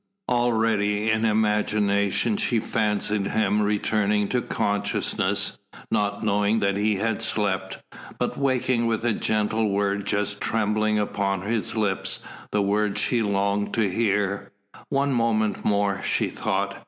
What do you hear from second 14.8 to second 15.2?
One